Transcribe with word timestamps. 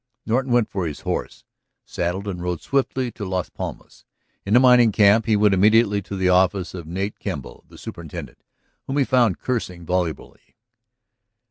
Norton 0.25 0.51
went 0.51 0.67
for 0.67 0.87
his 0.87 1.01
horse, 1.01 1.45
saddled, 1.85 2.27
and 2.27 2.41
rode 2.41 2.59
swiftly 2.59 3.11
to 3.11 3.23
Las 3.23 3.49
Palmas. 3.51 4.03
In 4.47 4.55
the 4.55 4.59
mining 4.59 4.91
camp 4.91 5.27
he 5.27 5.35
went 5.35 5.53
immediately 5.53 6.01
to 6.01 6.15
the 6.15 6.27
office 6.27 6.73
of 6.73 6.87
Nate 6.87 7.19
Kemble, 7.19 7.65
the 7.69 7.77
superintendent, 7.77 8.39
whom 8.87 8.97
he 8.97 9.03
found 9.03 9.37
cursing 9.37 9.85
volubly. 9.85 10.55